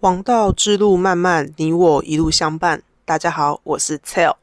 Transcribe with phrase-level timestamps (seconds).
[0.00, 2.84] 王道之路漫漫，你我一路相伴。
[3.04, 4.36] 大家好，我是 Tell。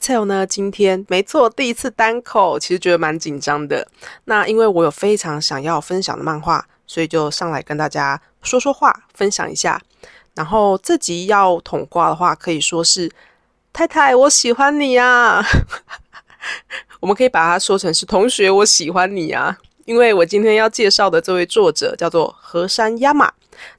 [0.00, 3.88] Tell 呢，今天没错，第一次单口，其实觉得蛮紧张的。
[4.26, 9.82] 那因为我有非常想要分享的漫画，所以就上来跟大家说说话，分享一下。
[10.36, 13.10] 然后这集要统挂的话，可以说是
[13.72, 15.44] 太太，我喜欢你呀。
[17.00, 19.58] 我们可以把它说成是同学，我喜欢你啊。
[19.84, 23.32] 因为我今天要介绍的这位作者叫做河山亚马，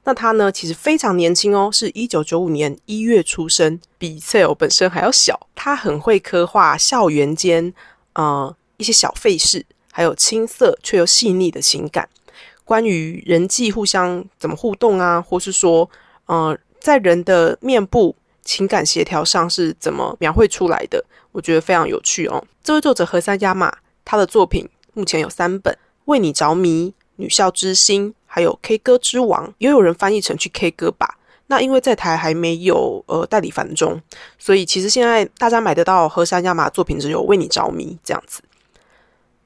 [0.04, 5.48] 那他呢其实非常年轻哦，是一九九五年一月出生，比 Cell 本身还要小。
[5.54, 7.72] 他很会刻画校园间
[8.14, 12.08] 呃一些小费事，还有青涩却又细腻的情感。
[12.64, 15.88] 关于人际互相怎么互动啊，或是说
[16.26, 22.44] 呃在人的面部情感协调上是怎么描绘出来的，我觉得非常有趣哦。
[22.62, 23.72] 这位作者河山亚马，
[24.04, 25.76] 他的作品目前有三本。
[26.06, 31.18] 为你着迷，女校之星，还有 K 歌之王，也有人翻译成去 K 歌吧。
[31.46, 34.02] 那因为在台还没有呃代理繁中，
[34.38, 38.42] 所以其实现在大家买得到和山亚马作品只有为你着迷这样子。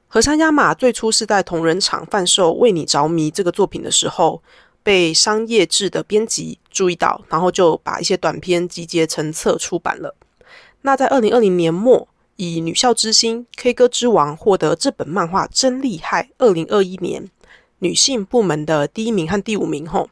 [0.07, 4.41] 和山亚马最初是在同人厂贩售为你着迷这个作品的时候，
[4.81, 10.15] 被商业制的编辑注意到，然后就把一些短篇集结成册出版了。
[10.81, 12.07] 那在二零二零年末。
[12.39, 16.29] 以女校之星 K 歌之王获得这本漫画真厉害！
[16.37, 17.27] 二零二一年
[17.79, 20.09] 女性部门的第一名和第五名吼。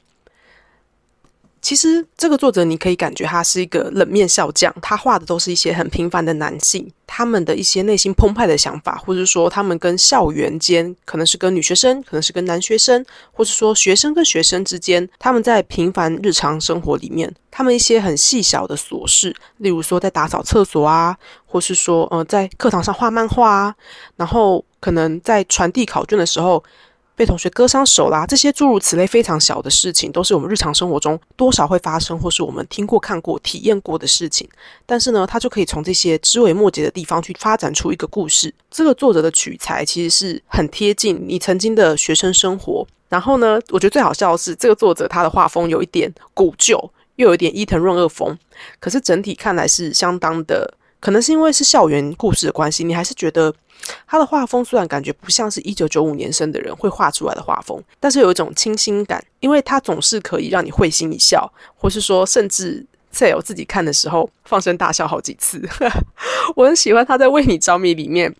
[1.61, 4.71] 其实这个作者，你可以感觉他是一个冷面笑匠。
[4.83, 23.75] 他画的都是一些很平凡的男性，他们的一些内心澎湃的想法，或者说他们跟校园间，可能是跟女学生，可能是跟男学生，或者说学生跟学生之间，他们在平凡日常生活里面，他们一些很细小的琐事，例如说在打扫厕所啊，或是说呃在课堂上画漫画啊，
[24.17, 26.63] 然后可能在传递考卷的时候。
[27.15, 34.47] 被同学割伤手啦，这些诸如此类非常小的事情，都是我们日常生活中多少会发生，或是我们听过、看过、体验过的事情。
[34.85, 38.53] 但是呢，他就可以从这些枝微末节的地方去发展出一个故事。
[38.69, 42.85] 这个作者的取材其实是很贴近你曾经的学生生活。
[43.07, 46.77] 然后呢，我觉得最好笑的是，这个作者他的画风有一点古旧，
[47.15, 48.37] 又有一点伊藤润二风，
[48.79, 50.73] 可是整体看来是相当的。
[50.99, 53.53] 可能是因为是校园故事的关系，你还是觉得
[54.07, 65.61] 他的画风虽然感觉不像是一九九五年生的人会画出来的画风，但是有一种清新感，因为他总是可以让你会心一笑，或是说甚至在有自己看的时候放声大笑好几次。
[66.55, 68.33] 我很喜欢他在《为你着迷》里面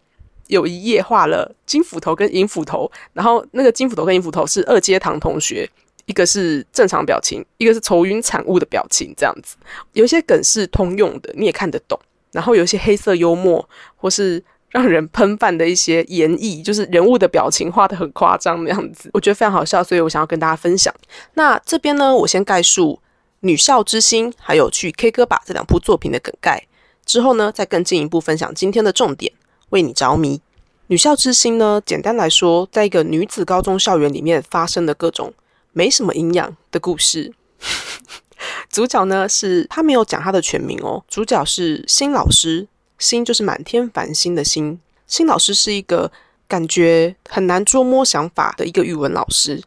[0.47, 5.69] 有一页画了金斧头跟银斧头，然后那个金斧头跟银斧头是二阶堂同学，
[6.05, 9.55] 一个是正常表情，一个是愁云惨雾的表情，这样子
[9.93, 11.99] 有一些梗是通用的，你也看得懂。
[12.31, 13.65] 然后有一些黑色幽默，
[13.95, 20.93] 或是让人喷饭的一些演绎， 就是人物的表情画的很夸张的样子，我觉得非常好笑，所以我想要跟大家分享。
[21.35, 22.99] 那这边呢，我先概述
[23.41, 26.65] 《女校之星》还有《去 K 歌吧》这两部作品的梗概，
[27.05, 29.31] 之后呢，再更进一步分享今天的重点。
[29.69, 30.37] 为你着迷，
[30.87, 35.33] 《女校之星》呢，简单来说，在一个女子高中校园里面发生的各种
[35.73, 37.33] 没什么营养的故事。
[38.69, 41.03] 主角呢是他没有讲他的全名哦。
[41.07, 42.67] 主角是新老师，
[42.99, 44.79] 新就是满天繁星的星。
[45.07, 46.11] 新老师是一个
[46.47, 49.61] 感觉很难捉摸想法的一个语文老师。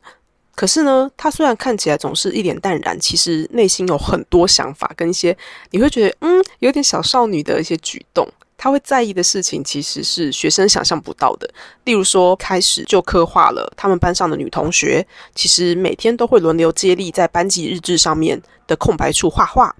[0.55, 5.37] 可是呢，他虽然看起来总是一脸淡然，其实内心有很多想法跟一些
[5.71, 8.29] 你会觉得嗯有点小少女的一些举动。
[8.61, 11.49] 他会在意的事情其实是学生想象不到的，
[11.85, 19.73] 例如说开始就刻画了他们班上的女同学，其实每天都会轮流接力在班级日志上面的空白处画画。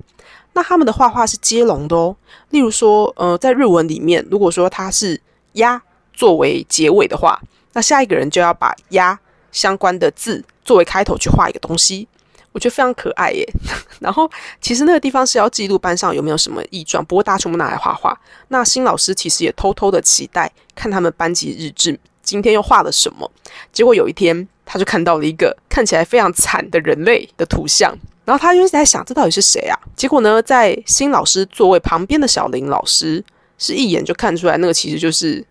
[0.59, 2.17] 那他们的画画是接龙的哦，
[2.51, 5.21] 例如说，呃，在日文里面，如果说它是
[5.55, 5.81] “鸭”
[6.13, 7.41] 作为结尾的话，
[7.75, 9.17] 那下一个人就要把“鸭”
[9.53, 12.09] 相关的字作为开头去画一个东西。
[12.51, 13.49] 我觉得非常可爱耶。
[14.03, 14.29] 然后
[14.61, 18.21] 其实那个地方是要记录班上有没有什么异状，不过大家全部拿来画画。
[18.49, 23.31] 那新老师其实也偷偷的期待看他们班级日志今天又画了什么。
[23.73, 27.97] 结果有一天他就看到了一个看起来非常惨的人类的图像，
[28.29, 29.75] 然后他就是在想这到底是谁啊？
[29.97, 33.25] 结果呢，在新老师座位旁边的小林老师
[33.57, 35.43] 是一眼就看出来那个其实就是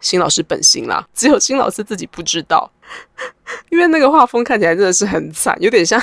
[0.00, 1.06] 新老师本心啦。
[1.14, 2.68] 只有新老师自己不知道，
[3.70, 6.00] 因为那个画风看起来真的是很惨，有点像。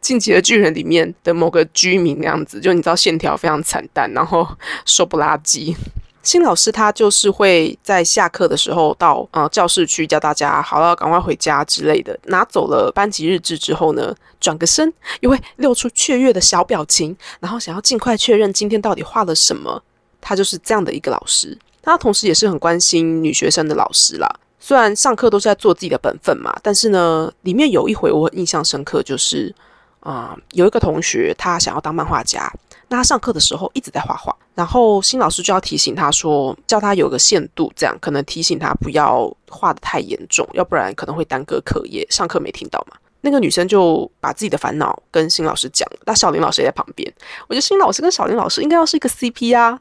[0.00, 4.46] 进击的巨人里面的某个居民那样子，就你知道线条非常惨淡，然后
[4.84, 5.74] 瘦不拉几。
[6.24, 12.18] 新老师他就是会在下课的时候到呃教室去叫大家好了，赶快回家之类的。
[12.24, 14.90] 拿走了班级日志之后呢，转个身
[15.20, 19.80] 又会露出雀跃的小表情，然后想要尽快确认今天到底画了什么。
[20.22, 24.26] 他就是这样的一个老师，他同时也是很关心女学生的老师啦。
[24.58, 29.54] 虽然上课都是在做自己的本分嘛，但是呢，里面有一回我印象深刻，就是。
[30.00, 32.52] 啊，有一个同学他想要当漫画家，
[32.94, 42.06] 他上课的时候一直在画画，然后新老师就要提醒他说，叫他有个限度，这样可能提醒他不要画的太严重，要不然可能会耽搁课业。
[42.10, 42.96] 上课没听到嘛？
[43.20, 47.10] 那个女生就把自己的烦恼跟新老师讲，那小林老师也在旁边。
[47.48, 49.80] 我觉得新老师跟小林老师应该要是一个 CP 啊。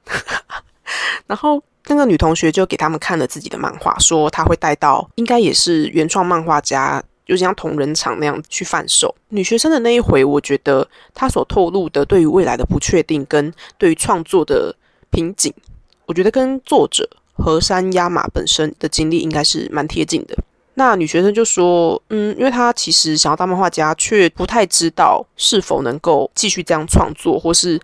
[1.28, 9.14] 然后那个女同学就给他们看了自己的漫画，说她会带到，应该也是原创漫画家，就像同人场那样去贩售。
[9.30, 14.76] 女学生的那一回，我觉得她所透露的对于未来的不确定跟对于创作的
[15.10, 15.54] 瓶颈，
[16.06, 20.38] 我觉得跟作者河山压马本身的经历应该是蛮贴近的。
[20.76, 27.80] 那女学生就说：“嗯，因为她其实想要当漫画家，却不太知道是否能够继续这样创作，或是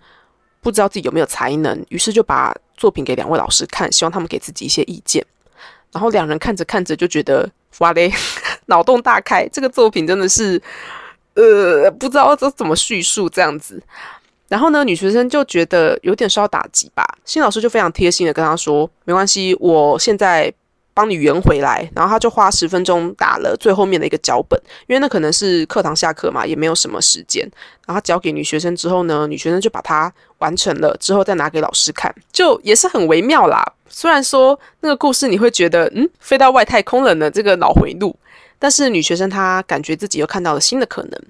[0.60, 5.24] 不知道自己有没有才能，于是就把作品给两位老师看，希望他们给自己一些意见。
[5.92, 7.48] 然后两人看着看着就觉得
[7.80, 8.12] 哇嘞，
[8.68, 10.62] 脑洞大开，这个作品真的是
[11.34, 13.82] 呃，不知道这怎么叙述这样子。
[14.48, 17.04] 然后呢，女学生就觉得有点受到打击吧。
[17.26, 20.54] 新老师就非常贴心的跟她说：没关系，我现在。”
[21.00, 27.50] 帮你圆回来，然后他就花十分钟打了最后面的一个脚本，因为那可能是课堂下课嘛，也没有什么时间。
[27.88, 33.64] 然后交给女学生之后呢，女学生就把它完成了，之后再拿给老师看，就也是很微妙啦。
[33.88, 38.14] 虽然说那个故事你会觉得，嗯，飞到外太空了呢，这个脑回路，
[38.60, 41.22] 但是女学生她感觉自己又看到了新的可能，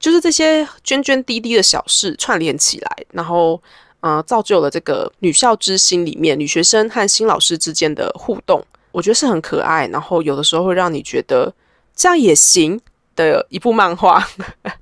[0.00, 3.60] 就是这些涓涓滴滴的小事串联起来，然后
[4.00, 8.64] 嗯，造就了这个女校之心里面女学生和新老师之间的互动。
[8.96, 11.52] 我觉得是很可爱，然后有的时候会让你觉得
[11.94, 12.80] 这样也行
[13.14, 14.26] 的一部漫画。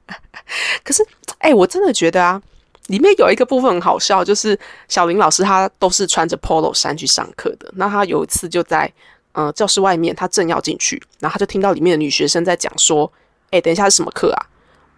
[0.84, 1.04] 可是，
[1.38, 2.40] 哎，我真的觉得啊，
[2.86, 4.56] 里面有一个部分很好笑，就是
[4.86, 7.68] 小林老师他都是穿着 polo 衫去上课的。
[7.74, 8.88] 那他有一次就在
[9.32, 13.12] 嗯教室外面，他正要进去，然后他就听到里面的女学生在讲说
[13.50, 14.46] ：“哎，等一下是什么课啊？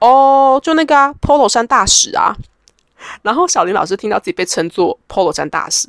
[0.00, 2.36] 哦，就那个啊，polo 衫大使啊。
[3.22, 5.88] ”然后小林老师听到自己被称作 polo 衫大使，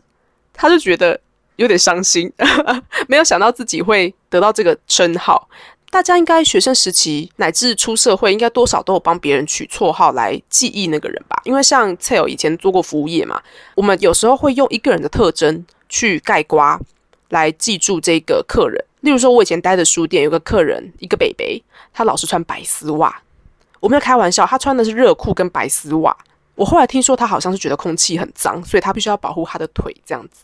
[0.53, 1.19] 他就觉得。
[1.57, 2.31] 有点伤心，
[3.07, 5.47] 没有想到自己会得到这个称号。
[5.89, 11.41] 大家应该学生时期乃至出社会，应该多少都有帮别人取绰号来记忆那个人吧？
[11.45, 13.41] 因为像 Tell 以前做过服务业嘛，
[13.75, 16.79] 我们有时候会用一个人的特征去盖瓜
[17.29, 18.83] 来记住这个客人。
[19.01, 21.63] 例如说，我以前待的书店有个客人，一个北北，
[21.93, 23.21] 他老是穿白丝袜。
[23.79, 26.15] 我没有开玩笑，他穿的是热裤跟白丝袜。
[26.55, 30.43] 我后来听说他好像是觉得空气很脏，所以他必须要保护他的腿这样子。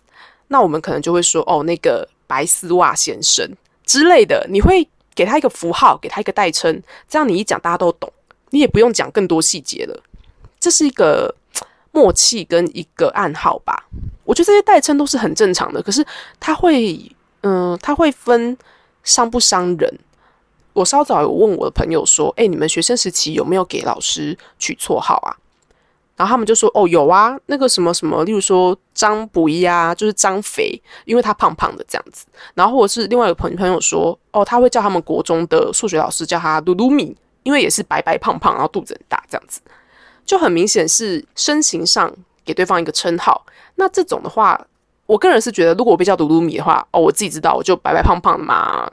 [0.54, 3.44] 那我们可能就会说，哦，那个白丝袜先生
[3.88, 6.80] 之类的，你会给他一个符号，给他一个代称，
[7.10, 8.08] 这样你一讲大家都懂，
[8.52, 10.04] 你也不用讲更多细节了。
[10.60, 11.34] 这是一个
[11.92, 13.88] 默契跟一个暗号吧。
[14.26, 16.06] 我觉得这些代称都是很正常的，可是
[16.40, 17.12] 他会，
[17.42, 18.56] 嗯，他会分
[19.04, 20.00] 伤不伤人。
[20.74, 25.34] 我稍早有问我的朋友说，哎，你们学生时期有没有给老师取绰号啊？
[26.24, 32.26] 然后他们就说：“哦，有啊，那个什么什么，例如说张不一啊，就是张肥，因为他胖胖的这样子。
[32.54, 39.60] 然后或者是另外有朋朋友说，哦，他会叫他们国中的数学老师叫他鲁鲁米，因为也是白白胖胖，然后肚子很大这样子，
[40.26, 42.10] 就很明显是身形上
[42.46, 43.46] 给对方一个称号。
[43.76, 44.66] 那这种的话，
[45.06, 48.90] 我个人是觉得，如果我被叫鲁鲁米的话，哦，我自己知道，我就白白胖胖的嘛。”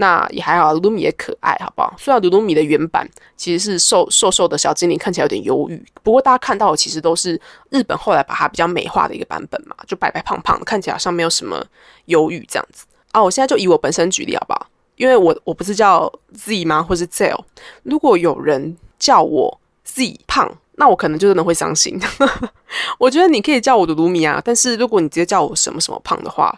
[0.00, 1.92] 那也还好，鲁米也可爱，好不好？
[1.98, 3.04] 虽然鲁鲁米的原版
[3.36, 5.84] 其实是瘦瘦瘦的小精灵，看起来有点忧郁。
[6.04, 7.40] 不过大家看到的其实都是
[7.70, 11.66] 日本后来把它比较美化的一个版本嘛，就白白胖胖的，看起来好像没有什么
[12.04, 13.20] 忧郁这样子啊。
[13.20, 14.68] 我现在就以我本身举例好不好？
[14.94, 17.40] 因为我我不是叫 Z 吗，或是 Zell？
[17.82, 22.00] 如果有人叫我 Z 胖，那我可能就真的会伤心。
[22.98, 26.56] 我觉得你可以叫我的鲁米啊，但是如果你直接叫我什么什么胖的话，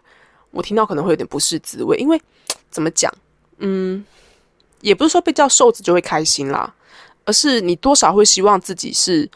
[0.51, 2.21] 我听到可能会有点不是滋味，因为
[2.71, 3.11] 怎么讲？
[3.61, 4.05] 嗯，
[4.81, 6.75] 也不是说被叫瘦子就会开心啦，
[7.25, 9.31] 而是你多少会希望自己是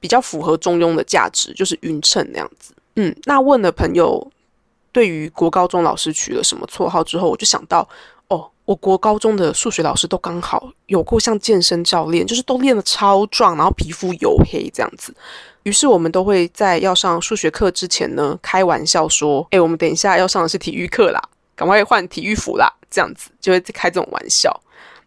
[0.00, 2.72] 比较符合中庸的价值，就是匀称那样子。
[2.96, 4.30] 嗯，那问了朋友
[4.92, 7.88] 对于国高中老师取了什么绰号之后，我就想到，
[8.28, 15.14] 哦，我国高中的数学老师都刚好有过像健身教练，就是都练得超壮，然后皮肤黝黑这样子。
[15.64, 21.22] 于是我们都会在要上数学课之前呢，开玩笑说，哎，我们等一下要上的是体育课啦。
[21.60, 22.72] 赶快换体育服啦！
[22.90, 24.50] 这样子就会开这种玩笑，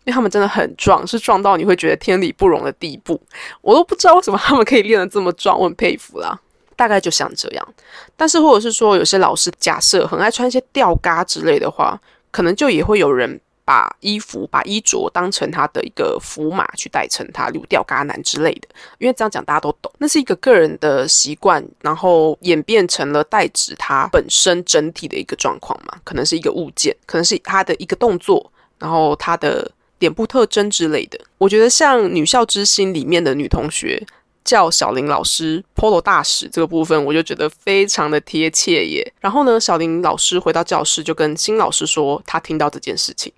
[0.04, 3.20] 因为他们真的很壮，是壮到你会觉得天理不容的地步。
[3.62, 6.40] 我都不知道为什么他们可以练得这么壮，我很佩服啦。
[6.76, 7.68] 大概就像这样，
[8.16, 13.42] 但是或者是说，有些老师假设很爱穿一些吊嘎之类的话，可能就也会有人。
[13.66, 18.68] 把衣服、把衣着当成他的一个符码去代称他，如吊嘎男之类的。
[19.00, 25.98] 因为这样讲大家都懂，那是一个个人的习惯，然后演变成了代指他本身整体的一个状况嘛。
[26.04, 31.20] 可能是一个物件，可能是他的一个动作，然后他的脸部特征之类的。
[31.38, 34.06] 我觉得像《女校之星》里面的女同学
[34.44, 39.14] 叫小林老师 Polo 大使这个部分，我就觉得非常的贴切耶。
[39.22, 43.32] 然后呢，小林老师回到教室就跟新老师说他听到这件事情，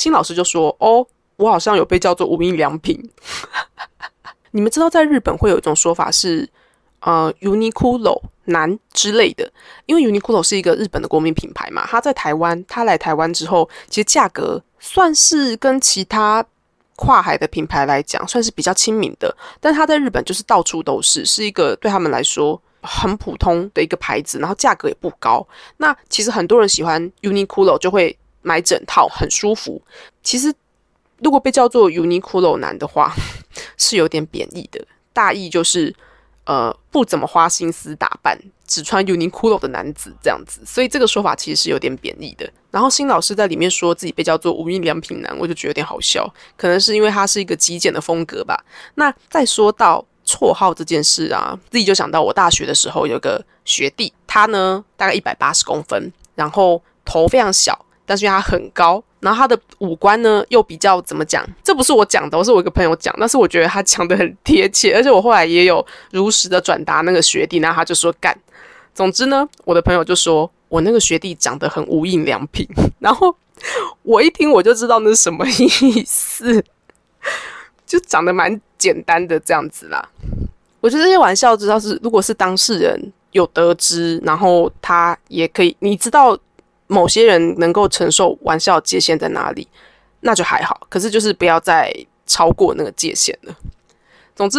[0.00, 2.98] 新老师就说：“哦，我好像有被叫做无印良品。
[4.52, 6.48] ”你们知道在日本会有一种说法是？
[7.02, 9.50] 呃，Uniqlo 男之类的，
[9.86, 16.44] 因为 Uniqlo 是一个日本的国民品牌嘛，它在台湾，它来台湾之后，其实价格算是跟其他
[16.96, 19.34] 跨海的品牌来讲，算是比较亲民的。
[19.60, 25.48] 但它在日本就是到处都是，是一个对他们来说很普通的一个牌子，然后价格也不高。
[25.78, 29.80] 那其实很多人喜欢 Uniqlo 就会买整套，很舒服。
[30.22, 30.52] 其实
[31.18, 33.14] 如果被叫做 Uniqlo 男的话，
[33.76, 35.94] 是有点贬义的，大意就是。
[36.44, 42.50] 呃，不怎么花心思打扮，只穿 Uniqlo 的男子这样子，所以这个说法其实是有点贬义的。
[42.72, 48.64] 然后新老师在里面说自己被叫做无印良品男，我就觉得有点好笑，可能是因为他是一个极简的风格吧。
[48.96, 57.78] 那再说到绰号这件事啊，自己就想到我大学的时候有个学弟，他呢大概一百八十公分，然后头非常小。
[58.10, 61.48] 但是因为他很高，然后他的五官呢又比较怎么讲？
[61.62, 63.14] 这不是我讲的，是我一个朋友讲。
[63.20, 68.36] 但是我觉得他讲的很贴切，而且我后来也有如实的转达那个学弟，然后他就说干。
[68.92, 72.66] 总之呢，我的朋友就说我那个学弟长得很无印良品，
[72.98, 73.32] 然后
[74.02, 76.64] 我一听我就知道那是什么意思，
[77.86, 80.08] 就长得蛮简单的这样子啦。
[80.80, 86.36] 我觉得这些玩笑，知道是如果是当事人有得知，然后他也可以，你知道。
[86.90, 89.68] 某些人能够承受玩笑界限在哪里，
[90.22, 90.88] 那就还好。
[90.88, 91.94] 可是就是不要再
[92.26, 93.54] 超过那个界限了。
[94.34, 94.58] 总之，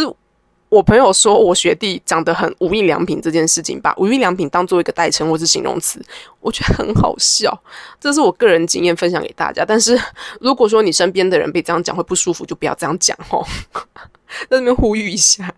[0.70, 6.02] 我朋友说我学弟长得很无印良品这件事情，把无印良品当做一个代称或是形容词，
[6.40, 7.52] 我觉得很好笑。
[8.00, 9.66] 这是我个人经验分享给大家。
[9.68, 10.00] 但是
[10.40, 13.46] 如果说你身边的人被这样讲会不舒服，就不要这样讲哦。
[14.50, 15.54] 在这边呼吁一下。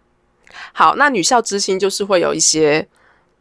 [0.73, 2.87] 好，那女校之星就是会有一些。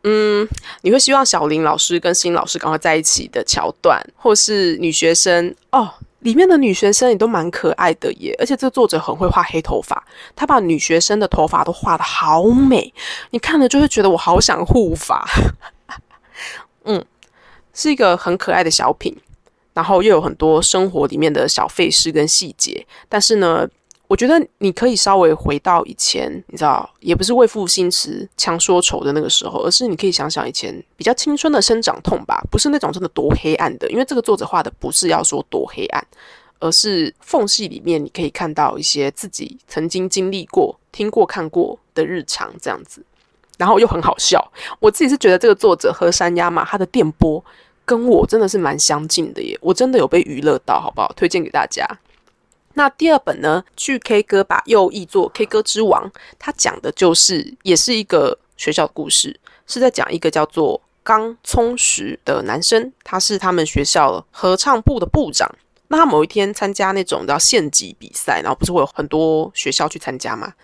[0.05, 0.49] 嗯，
[0.81, 5.89] 你会希望小林老师跟新老师赶快在一起的桥段，或是女学生哦，
[6.21, 8.35] 里面的女学生也都蛮可爱的耶。
[8.39, 10.05] 而且这个作者很会画黑头发，
[10.35, 12.93] 他把女学生的头发都画的好美，
[13.31, 15.25] 你看了就会觉得我好想护发。
[16.85, 17.05] 嗯，
[17.73, 19.17] 是一个很可爱的小品，
[19.73, 23.69] 然后又有很多生活里面的小费事跟细节，但是呢。
[24.13, 36.07] 我觉得你可以稍微回到以前，你知道，也不是为赋新词强说愁的那个时候，而是你可以想想以前比较青春的生长痛吧，不是那种真的多黑暗的，因为这个作者画的不是要说多黑暗，
[36.61, 43.03] 而是缝隙里面你可以看到一些自己曾经经历过、听过、看过的日常这样子，
[43.57, 44.47] 然后又很好笑。
[44.79, 47.43] 我自己是觉得这个作者和山鸭嘛，他的电波
[47.87, 51.11] 跟我真的是蛮相近的耶，我真的有被娱乐到，好不好？
[51.17, 51.87] 推荐给大家。
[52.75, 53.63] 那第二本呢？
[53.77, 56.11] 去 K 歌吧，又译作 K 歌之王。
[56.39, 65.49] 他讲的就是也是一个学校的故事，是在讲一个叫做刚聪实的男生，他是他们学校合唱部的部长。
[65.89, 70.55] 那他某一天参加那种叫县级比赛，然后不是会有很多学校去参加吗？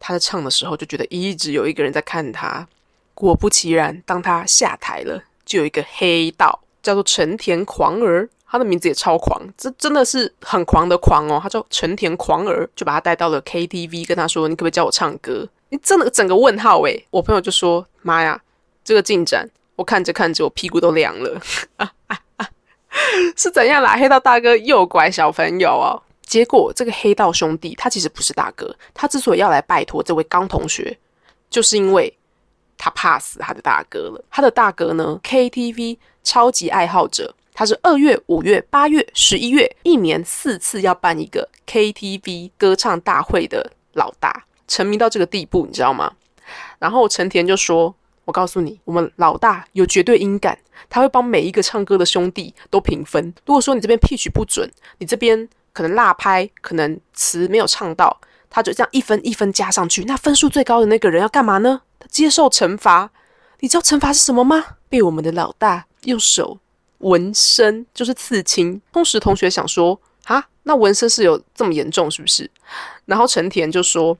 [0.00, 2.66] 他在唱的时候就觉得一直有一个人在看他。
[3.14, 8.28] 果不其然，当他下台了，就有一个黑道叫做成田狂儿。
[8.52, 11.40] 他的名字也超狂，这真的是很狂的狂哦。
[11.42, 17.06] 他叫成田狂儿，就把他带到了 KTV，跟他说：“你可不可以教我唱歌？”你真的整个问号诶。
[17.08, 18.38] 我朋友就说：“妈呀，
[18.84, 21.40] 这个进展，我看着看着，我屁股都凉了。
[23.38, 23.96] 是怎样啦？
[23.96, 25.96] 黑道大哥诱拐小朋友哦？
[26.20, 30.98] 结果这个黑道兄弟他其实不是大哥，他之所以要来拜托这位刚同学，
[31.48, 32.14] 就是因为
[32.76, 34.22] 他怕死他的大哥了。
[34.30, 37.34] 他的大哥呢，KTV 超级爱好者。
[37.62, 46.12] 他是二月、五月、八月、十一月，一年四次要办一个 KTV 歌唱大会的老大，沉迷到这个地步，你知道吗？
[46.80, 47.94] 然后陈田就说
[48.26, 50.58] ：“我告诉你，我们老大有绝对音感，
[50.90, 53.32] 他会帮每一个唱歌的兄弟都评分。
[53.46, 60.02] 如果说你这边 P 曲不准，你这边可能落拍，可能词没有唱到，他就这样一分一分加上去。
[60.02, 61.82] 那分数最高的那个人要干嘛呢？
[62.00, 63.12] 他接受惩罚。
[63.60, 64.64] 你知道惩罚是什么吗？
[64.88, 66.58] 被我们的老大用手。”
[67.02, 68.80] 纹身就是刺青。
[68.90, 72.50] 当时同学想说啊，那纹身是有这么严重是不是？
[73.04, 74.16] 然后陈田就说：“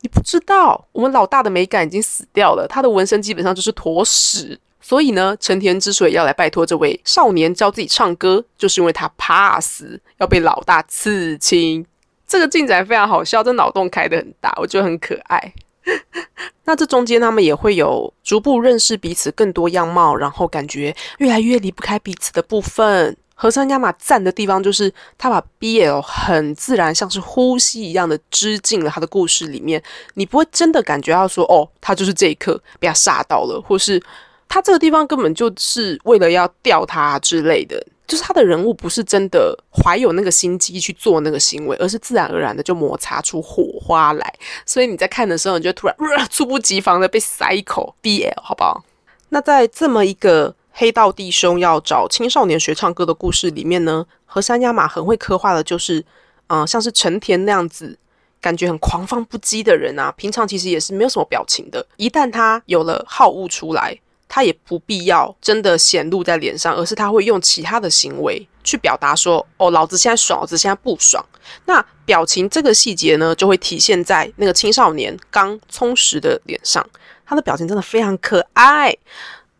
[0.00, 4.58] 你不知道，我们老大的美感已经死掉了，他的纹身基本上就是坨屎。
[4.80, 11.84] 所以呢，陈田之所以要来拜托这位少年教自己唱歌，就是因为他怕死要被老大刺青。
[12.26, 15.52] 这个进展非常好笑，这脑洞开得很大，我觉得很可爱。”
[16.64, 23.16] 那这中间他们也会有逐步认识彼此更多样貌，然后感觉越来越离不开彼此的部分。
[23.40, 29.80] 和山亚马赞的地方就是他把 BL 很自然，像是呼吸一样的织进了他的故事里面，
[30.14, 34.02] 你不会真的感觉到说，哦，他就是这一刻被他杀到了，或是
[34.48, 44.34] 他这个地方根本就是为了要吊他之类的，就是他的人物不是真的怀有那个心机去做那个行为，而是自然而然的就摩擦出火花来，
[44.66, 45.96] 所以你在看的时候，你就突然
[46.28, 48.82] 猝不及防的被塞一口 BL，好不好？
[49.28, 50.56] 那在这么一个。
[50.80, 56.04] 黑道弟兄要找青少年学唱歌的故事里面呢，和山亚马很会刻画的，就是
[56.46, 57.98] 嗯，像是成田那样子，
[58.40, 60.14] 感觉很狂放不羁的人啊。
[60.16, 63.98] 平常其实也是没有什么表情的，一旦他有了好恶出来，
[64.28, 71.24] 他也不必要真的显露在脸上，而是他会用其他的行为去表达说：“哦，老子现在爽，老子现在不爽。”
[71.64, 76.86] 那表情这个细节呢，就会体现在那个青少年刚充实的脸上，
[77.24, 78.94] 他的表情真的非常可爱。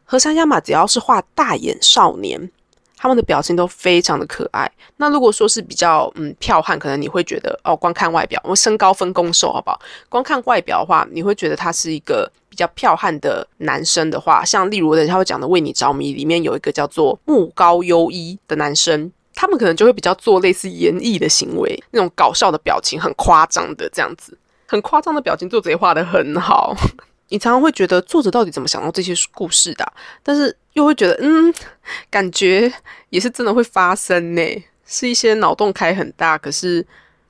[0.05, 2.51] 和山亚马只要是画大眼少年，
[2.97, 4.71] 他们的表情都非常的可爱。
[4.97, 9.81] 那如果说是比较嗯剽悍，可能你会觉得哦，光看外表，我身高分公瘦，好不好？
[10.09, 24.37] 光看外表的话，你会觉得他是一个比较剽悍的男生的话，像例如等下会讲的《为你着迷》里面有一个叫做木高优一的男生，他们可能就会比较做类似演绎的行为，那种搞笑的表情，很夸张的这样子，
[24.67, 26.75] 很夸张的表情，作者也画的很好。
[27.31, 29.93] 你常常会觉得作者到底怎么想到这些故事的？
[30.25, 31.55] 但是又会觉得，嗯，
[32.11, 32.73] 感觉
[33.11, 34.43] 也是真的会发生呢，
[34.85, 36.85] 是一些脑洞开很大，可是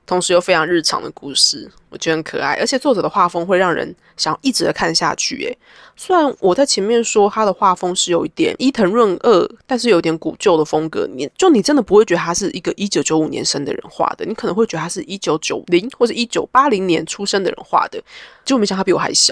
[0.09, 2.55] 同时又非常日常的故事，我觉得很可爱。
[2.55, 5.35] 而且作者的画风会让人想要一直的看下去。
[5.43, 5.55] 诶，
[5.95, 11.07] 虽然我在前面说他的画风是有一点伊藤润二，但是有点古旧的风格。
[11.13, 18.01] 你就你真的不会觉得他是一个一九九五年生的人画的，你可能会觉得他是一九九零或者一九八零年出生的人画的。
[18.43, 19.31] 结果没想到他比我还小。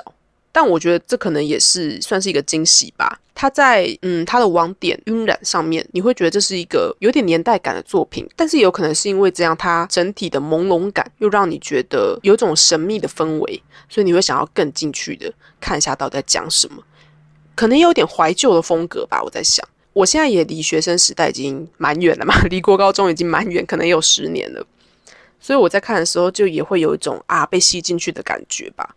[0.57, 3.19] 但我觉得这可能也是算是一个惊喜吧。
[3.35, 15.31] 他在嗯他的网点晕染上面，你会觉得这是一个有点年代感的作品，但是也有可能是因为这样，它整体的朦胧感又让你觉得有种神秘的氛围，所以你会想要更进去的
[15.61, 16.81] 看一下到底在讲什么。
[17.53, 19.21] 可能有点怀旧的风格吧。
[19.21, 24.65] 我在想，我现在也离学生时代已经蛮远了嘛， 离国高中已经蛮远，可能有十年了。
[25.39, 28.95] 所以我在看的时候，就也会有一种啊被吸进去的感觉吧。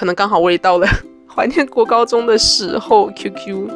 [0.00, 0.88] 可能刚好我也到了
[1.28, 3.68] 怀念国高中的时候，QQ。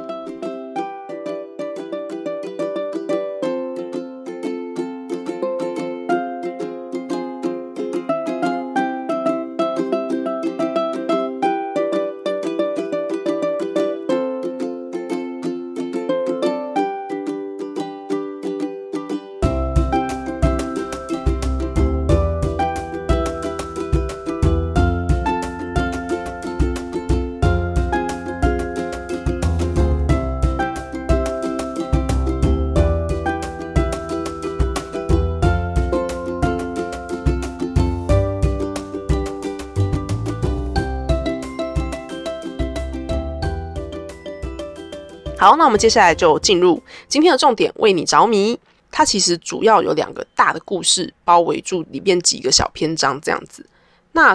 [45.44, 47.70] 好，那我们接下来就进入今天的重点。
[47.76, 48.58] 为你着迷，
[48.90, 53.68] 它其实主要有两个大的故事包围住里面几个小篇章这样子。
[54.12, 54.34] 那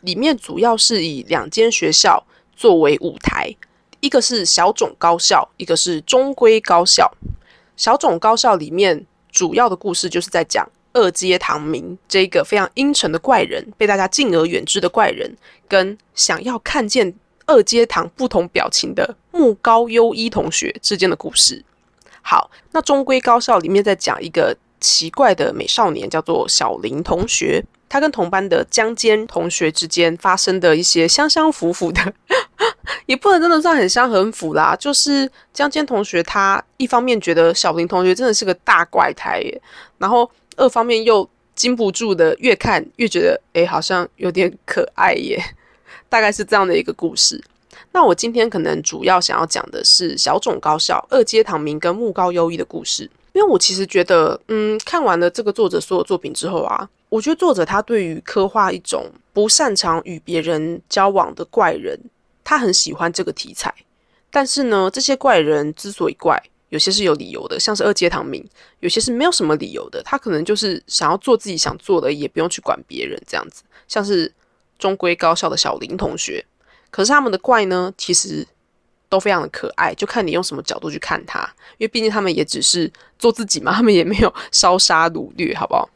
[0.00, 3.54] 里面主要是以两间学校作为舞台，
[4.00, 7.08] 一个是小种高校，一个是中规高校。
[7.76, 15.36] 小种高校里面主要的故事就是在讲二阶堂明这个非常阴沉的怪人，被大家敬而远之的怪人，
[15.68, 17.14] 跟想要看见。
[17.48, 21.64] 二阶堂不同表情的木高优一同学之间的故事。
[22.22, 27.64] 好，那中规高校里面在讲一个奇怪的美少年，叫做小林同学。
[27.88, 32.12] 他跟同班的江间同学之间发生的一些相相符符的，
[33.06, 34.76] 也不能真的算很相很符啦。
[34.76, 39.62] 就是江间同学他一方面觉得小林同学真的是个大怪胎耶，
[39.96, 45.42] 然后二方面又禁不住的越看越觉得，哎，好像有点可爱耶。
[46.08, 47.42] 大概是这样的一个故事。
[47.92, 61.98] 那我今天可能主要想要讲的是小种高校二阶堂明跟木高优一的故事，因为我其实觉得，嗯，看完了这个作者所有作品之后啊，我觉得作者他对于刻画一种不擅长与别人交往的怪人，
[62.44, 63.72] 他很喜欢这个题材。
[64.30, 68.42] 但是呢，这些怪人之所以怪，有些是有理由的，像是二阶堂明；
[68.80, 74.30] 有些是没有什么理由的，他可能就是想要做自己想做的，也不用去管别人这样子，像是。
[74.78, 76.44] 中规高校的小林同学，
[76.90, 78.46] 可是他们的怪呢，其实
[79.08, 81.40] 都非常的可爱，就看你用什么角度去看他，
[81.78, 85.88] 因为毕竟他们也只是做自己嘛，他们也没有烧杀掳掠，好不好？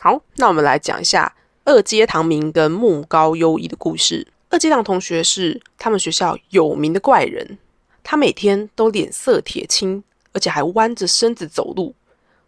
[0.00, 1.34] 好，那我们来讲一下
[1.64, 4.26] 二阶堂明跟木高优一的故事。
[4.48, 7.58] 二阶堂同学是他们学校有名的怪人，
[8.04, 11.94] 他每天都脸色铁青，而且还弯着身子走路，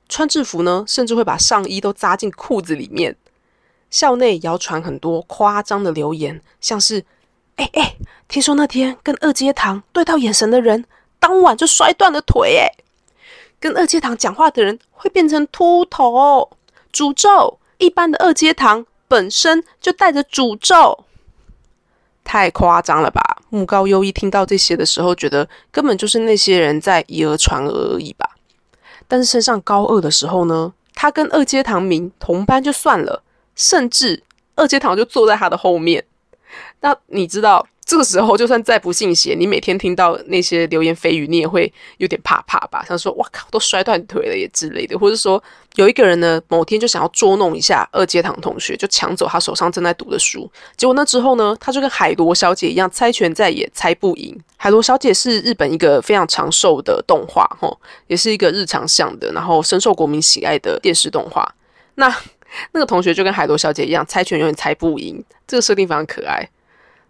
[0.09, 3.17] 穿制服呢，甚至会把上衣都扎进裤子里面。
[3.91, 7.05] 校内谣传很多夸张的留言，像是
[7.57, 7.97] ：“哎哎，
[8.29, 10.85] 听说那天跟二阶堂对到眼神的人，
[11.19, 12.59] 当晚就摔断了腿。
[12.59, 12.71] 哎，
[13.59, 16.51] 跟二阶堂讲话的人会变成秃头，
[16.93, 17.59] 诅咒。
[17.79, 21.05] 一般的二阶堂本身就带着诅咒，
[22.25, 23.21] 太夸张了吧？”
[23.51, 28.37] 木高优一听到这些的时候，觉得根本就是那些人在以讹传讹而已吧。
[29.07, 33.23] 但是升上高二的时候呢，他跟二阶堂明同班就算了。
[33.59, 34.23] 甚至
[34.55, 36.03] 二阶堂就坐在他的后面，
[36.81, 42.85] 那你知道这个时候就算再不信邪，你每天听到那些流言蜚语，你也会有点怕怕吧？
[42.87, 45.43] 像说“哇靠，都摔断腿了”也之类的，或者说
[45.75, 50.51] 有一个人呢，某天就想要捉弄一下二阶堂同学，就抢走他手上正在读的书。
[50.77, 54.39] 结果那之后呢，他就跟海螺小姐一样，猜拳再也猜不赢。
[54.57, 61.55] 海螺小姐是日本一个非常长寿的动画，吼，也是一个日常向的，然后深受国民喜爱的电视动画。
[61.95, 62.15] 那
[62.73, 66.49] 那个同学就跟海螺小姐一样，猜拳永远猜不赢，这个设定非常可爱。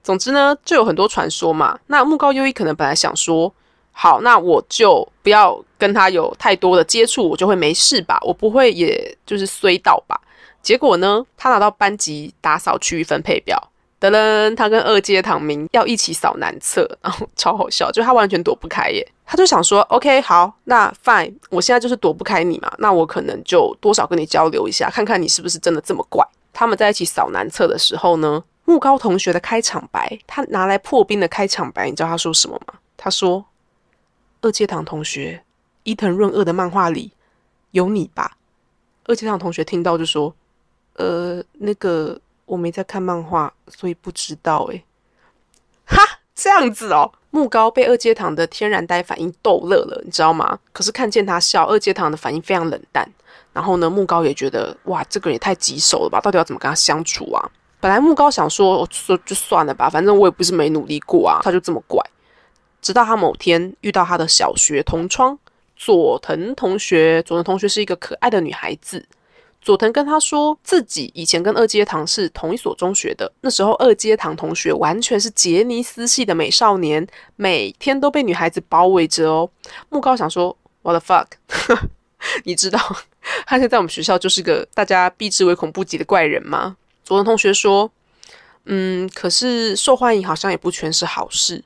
[0.02, 1.78] 总之呢，就有很多传说嘛。
[1.88, 3.52] 那木高优一可能本来想说，
[3.92, 10.20] 好，那我就不要跟他有太多的接触，我就会没事吧，我不会也就是衰到吧。
[10.62, 13.70] 结果呢，他拿到班级打扫区域分配表。
[14.00, 19.04] 噔噔，他跟二阶堂明要一起扫男厕，然后超好笑，就他完全躲不开耶。
[19.26, 26.24] 他就想说，OK，好，那 Fine，我现在就是躲不开你嘛，那我可能就多少跟你交流一下，看看你是不是真的这么怪。
[26.52, 32.74] 他们在一起扫男厕的时候呢，木高同学的开场白，他拿来破冰的开场白，你知道他说什么吗？
[32.96, 33.44] 他说
[34.42, 35.42] ：“二阶堂同学，
[35.82, 37.11] 伊藤润二的漫画里
[37.72, 38.37] 有你吧？”
[39.06, 40.32] 二阶堂同学听到就说
[40.94, 44.82] ：“呃，那个。”我没在看漫画，所以不知道哎。
[45.84, 46.02] 哈，
[46.34, 47.12] 这样子哦。
[47.30, 50.58] 木高被二阶堂的天然呆反应逗乐了，你知道吗？
[50.72, 53.06] 可是看见他笑，二阶堂的反应非常冷淡。
[53.52, 56.20] 然后呢，木高也觉得哇，这个人也太棘手了吧？
[56.20, 57.50] 到底要怎么跟他相处啊？
[57.80, 61.40] 本来木高想说，说就算了吧，反正我也不是没努力过啊。
[61.42, 62.02] 他就这么怪。
[62.80, 65.38] 直到他某天遇到他的小学同窗
[65.76, 69.04] 佐藤同学，佐藤同学是一个可爱的女孩子。
[69.68, 79.50] 佐藤跟他说自己以前跟二阶堂是同一所中学的，那时候二阶堂同学完全是杰尼斯系的美少年，每天都被女孩子包围着哦。
[79.90, 81.26] 木高想说，What the fuck？
[82.44, 82.78] 你知道
[83.44, 86.78] 他现在在我们学校就是个大家避之唯恐不及的怪人吗？
[87.04, 87.92] 佐藤同学说，
[88.64, 91.62] 嗯，可是受欢迎好像也不全是好事。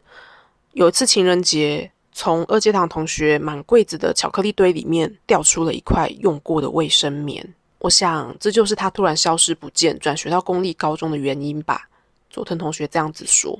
[0.73, 7.55] 有一次情人节，从二阶堂同学满柜子的巧克力堆里面掉出了一块用过的卫生棉。
[7.83, 11.89] 我想，这就是他突然消失不见，转学到公立高中的原因吧。
[12.31, 13.59] 佐藤同学这样子说，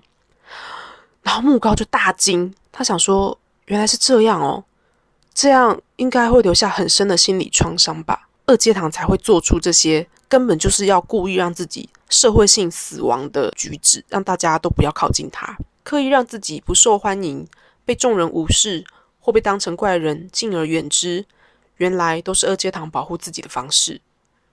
[1.23, 4.65] 然后木高就大惊，他想说，原来是这样哦，
[5.35, 8.29] 这样应该会留下很深的心理创伤吧。
[8.47, 17.45] 二阶堂才会做出这些，根本就是要故意让自己社会性死亡的举止，让大家都不要靠近他，刻意让自己不受欢迎，
[17.85, 18.85] 被众人无视，
[19.19, 21.27] 或被当成怪人，敬而远之。
[21.79, 24.01] 原来都是二阶堂保护自己的方式。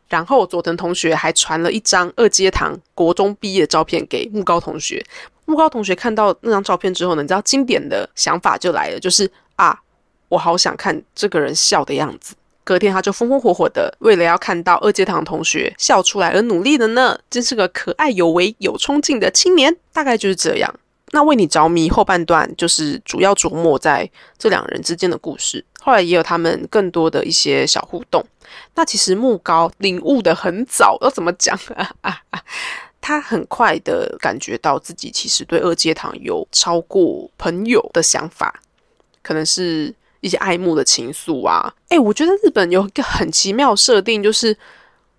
[0.09, 5.05] 然后佐藤同学还传了一张二阶堂国中毕业的照片给木高同学。
[5.45, 9.79] 木高同学看到那张照片之后呢，你知道经典的想法就来了，就是啊，
[10.27, 12.35] 我好想看这个人笑的样子。
[12.63, 19.75] 隔天他就风风火火的，为了要看到二阶堂同学笑出来而努力的呢，真是个可爱有为有冲劲的青年。
[19.91, 20.71] 大概就是这样。
[21.11, 28.23] 那为你着迷后半段就是主要琢磨在这两人之间的故事，后来也有他们更多的一些小互动。
[28.75, 31.57] 那其实木高领悟的很早， 要怎么讲
[32.01, 32.21] 啊？
[33.01, 38.61] 他很快的感觉到自己其实对二阶堂有超过朋友的想法，
[39.23, 41.73] 可能是一些爱慕的情愫啊。
[41.87, 44.55] 诶，我觉得日本有一个很奇妙设定，就是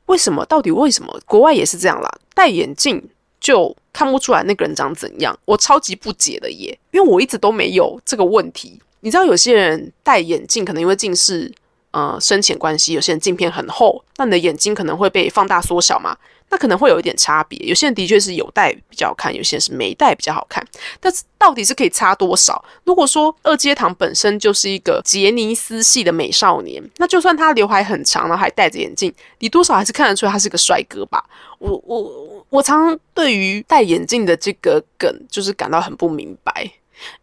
[0.07, 0.45] 为什么？
[0.45, 1.21] 到底为什么？
[1.25, 3.03] 国外也是这样啦，戴眼镜
[3.41, 5.37] 就看不出来那个人长怎样。
[5.45, 8.81] 我超级不解的耶，因为我一直都没有这个问题。
[9.01, 11.53] 你知道有些人戴眼镜可能因为近视。
[11.93, 16.17] 呃，深浅关系，有些人镜片很厚，那你的眼睛可能会被放大缩小嘛？
[16.51, 17.57] 那可能会有一点差别。
[17.61, 20.63] 有些人的确是有戴比较好看，有些人是没戴比较好看。
[20.99, 22.63] 但是到底是可以差多少？
[22.85, 31.25] 如果说二阶堂本身就是一个杰尼斯系的美少年，那就算他刘海很长，然后还戴着眼镜，你多少还是看得出来他是个帅哥吧？
[31.59, 36.71] 我我我常常对于戴眼镜的这个梗就是感到很不明白。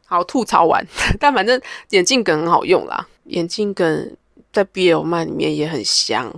[0.06, 0.82] 好，吐槽完，
[1.20, 4.16] 但反正眼镜梗很好用啦，眼镜梗。
[4.54, 6.34] 在 BL 漫里面也很香。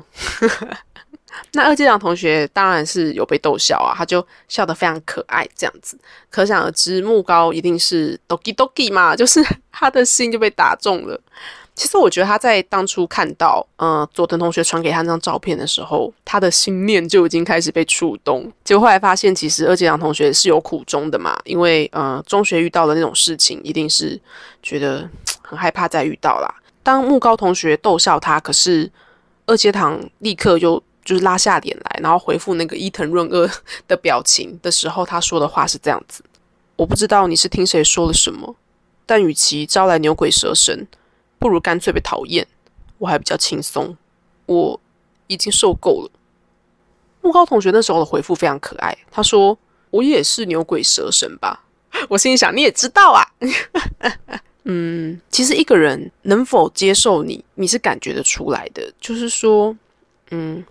[1.54, 5.98] 那二阶堂同学当然是有被逗笑啊，他就笑得非常可爱，这样子，
[6.30, 11.20] 可想而知木高一定是 doki doki 嘛， 就是他的心就被打中了。
[11.76, 18.52] 其实我觉得他在当初看到呃佐藤同学传给他那张照片的时候，他的心念就已经开始被触动。
[18.66, 24.20] 结果后来发现，其实二阶堂同学是有苦衷的嘛，因为呃中学遇到的那种事情，一定是
[24.62, 25.10] 觉得
[25.42, 26.54] 很害怕再遇到啦。
[26.84, 28.92] 当木高同学逗笑他，可是
[29.46, 33.50] 二阶堂立刻就就是拉下脸来，然后回复那个伊藤润二
[33.88, 36.24] 的表情的时候，他说的话是这样子：
[36.76, 38.56] 我不知道你是听谁说了什么，
[39.08, 40.88] 但与其招来牛鬼蛇神。
[41.40, 42.46] 不如干脆被讨厌，
[43.00, 43.98] 我还比较轻松。
[44.46, 44.80] 我
[45.26, 46.12] 已经受够了。
[47.22, 49.58] 木高同学那时候的回复非常可爱，他说
[49.90, 51.64] ：“我也是牛鬼蛇神吧？”
[52.10, 53.26] 我心里想：“你也知道啊。
[54.66, 58.94] ”嗯，其实一个人能否接受你，你是感觉得出来的。
[59.00, 59.76] 就是说，
[60.32, 60.64] 嗯，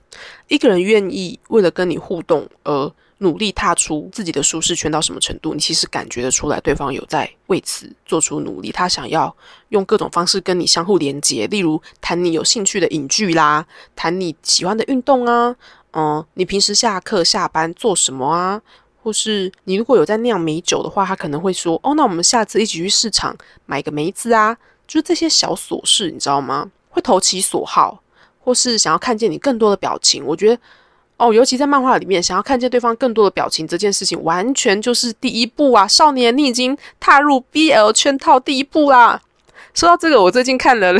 [0.48, 2.92] 一个人愿意为了跟你互动而。
[3.20, 5.52] 努力踏出自己的舒适圈到什么程度？
[5.52, 8.70] 你其实感觉得出来，对方有在为此做出努力。
[8.70, 9.36] 他想要
[9.70, 13.66] 用各种方式跟你相互连接，例如谈你有兴趣的影剧啦，
[13.96, 15.56] 谈你喜欢的运动啊，
[15.94, 18.62] 嗯，你平时下课下班做什么啊？
[19.02, 26.70] 或是你如果有在酿美酒的话，他可能会说：“哦，那我们下次一起去市场买个梅子啊。”就是这些小琐事，你知道吗？
[26.88, 28.00] 会投其所好，
[28.48, 30.24] 或是想要看见你更多的表情。
[30.24, 30.58] 我觉得。
[31.18, 35.84] 哦，尤其在漫画里面，想要看见对方更多的表情这件事情，完全就是第一步啊！
[35.84, 39.20] 少年，你已经踏入 BL 圈套第一步啦。
[39.74, 40.94] 说到这个，我最近看了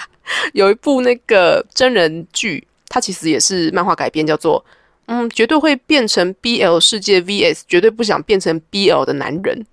[0.54, 4.64] 有一部那个真人剧，它其实也是漫画改编，叫做
[5.04, 9.66] “嗯，绝对会变成 BL 世界 VS 绝对不想变成 BL 的男人”。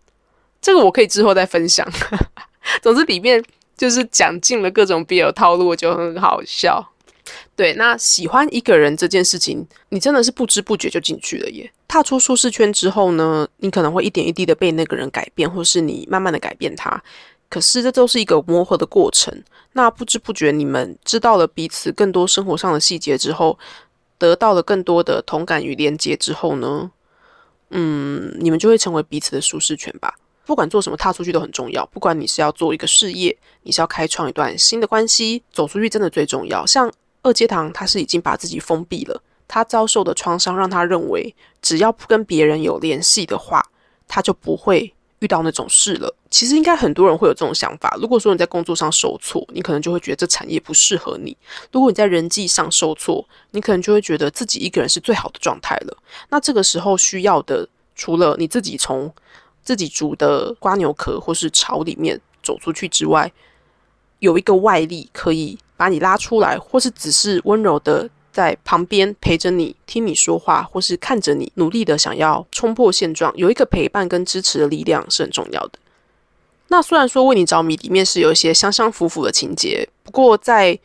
[0.62, 1.88] 这个我可以之后再分享。
[2.84, 3.42] 总之，里面
[3.78, 6.86] 就是讲尽了各种 BL 套路，我觉得很好笑。
[7.56, 11.72] 对，那喜欢一个人这件事情，你真的是不知不觉就进去了耶。
[11.88, 17.02] 踏出舒适圈之后呢，你可能会一点一滴的被那个人改变，或是你慢慢的改变他。
[17.48, 19.44] 可是这都是一个磨合的过程。
[19.74, 23.58] 那不知不觉，你们知道了彼此更多生活上的细节之后，
[24.18, 26.92] 得到了更多的同感与连接之后呢，
[27.70, 30.16] 嗯，你们就会成为彼此的舒适圈吧。
[30.46, 31.86] 不管做什么，踏出去都很重要。
[31.88, 36.66] 不管你是要做一个事业，你是要开创一段新的关系，走出去真的最重要。
[36.66, 36.92] 像。
[37.26, 43.66] 二阶堂他是已经把自己封闭了，他遭受的创伤让他认为，只要不跟别人有联系的话，
[44.08, 46.16] 他就不会遇到那种事了。
[46.30, 47.98] 其实应该很多人会有这种想法。
[48.00, 51.36] 如果说你在工作上受挫，你可能就会觉得这产业不适合你；
[51.72, 55.98] 如果你在人际上受挫，你可能就会觉得自己一个人是最好的状态了。
[56.30, 59.12] 那这个时候需要的，除了你自己从
[59.64, 63.32] 自己煮的瓜牛壳或是巢里面走出去之外，
[64.20, 65.58] 有一个外力可以。
[65.78, 75.80] 把你拉出来，或是只是温柔的在旁边陪着你，听你说话，或是看着你努力的想要冲破现状，有一个陪伴跟支持的力量是很重要的。
[76.68, 80.78] 那虽然说为你着迷里面是有一些相相符符的情节，不过在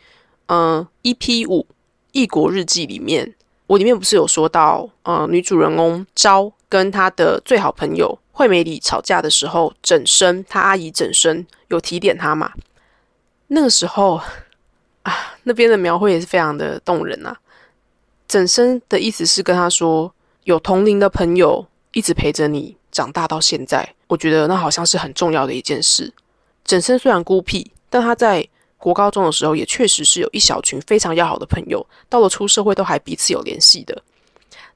[0.47, 1.67] 嗯 EP 五
[2.13, 3.35] 异国日记里面，
[3.67, 12.53] 我里面不是有说到，呃，女主人公昭跟她的最好朋友惠美里吵架的时候，整身她阿姨整身有提点她嘛，
[13.49, 14.21] 那个时候。
[15.03, 17.39] 啊，那边的描绘也是非常的动人啊！
[18.29, 20.13] 整身的意思是跟他说，
[20.45, 26.13] 有同龄的朋友一直陪着你长大到现在，我觉得那好像是很重要的一件事。
[26.65, 34.03] 整身虽然孤僻，但他在国高中的时候也确实是有一小群非常要好的朋友，到了出社会都还彼此有联系的。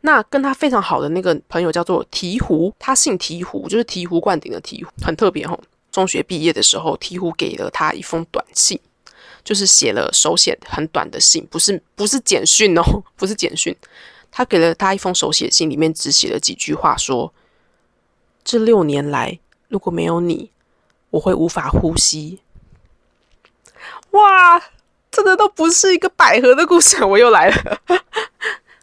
[0.01, 5.59] 那跟他非常好的那个朋友叫做醍醐，他姓醍醐，就是醍醐灌顶的醍醐，很特别哦。
[5.91, 8.79] 中学毕业的时候，醍醐给了他一封短信。
[9.45, 12.83] 就是写了手写很短的信，不是不是简讯哦，
[13.15, 13.77] 不是简讯。
[14.33, 17.33] 他给了他一封手写信，里面只写了几句话，说
[18.43, 20.51] ：“这六年来，如果没有你，
[21.11, 22.41] 我会无法呼吸。”
[24.11, 24.61] 哇，
[25.11, 27.79] 真的都不是一个百合的故事，我又来了，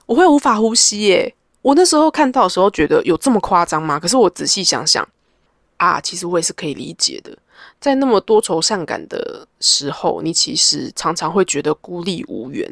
[0.06, 1.36] 我会无法呼吸耶！
[1.62, 4.00] 我那时候看到的时候，觉得有这么夸张吗？
[4.00, 5.06] 可是我仔细想想，
[5.78, 7.38] 啊，其实我也是可以理解的。
[7.80, 12.70] 在那么多愁善感的时候，你其实常常会觉得孤立无援，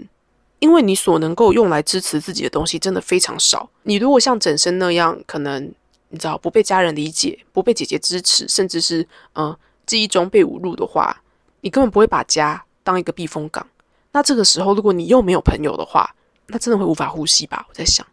[0.60, 3.70] 因为你所能够用来支持自己的东西真的非常少。
[3.84, 5.72] 你如果像整身那样，可能
[6.10, 11.22] 你知道不被家人理解，不被姐姐支持，甚至是嗯记忆中被侮辱的话，
[11.62, 13.66] 你根本不会把家当一个避风港。
[14.12, 16.16] 那这个时候，如果你又没有朋友的话，
[16.48, 17.66] 那真的会无法呼吸吧？
[17.70, 18.06] 我在想。